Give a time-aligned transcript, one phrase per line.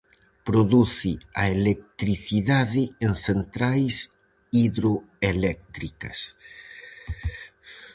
[0.49, 3.95] Produce a electricidade en centrais
[4.55, 6.19] hidroeléctricas.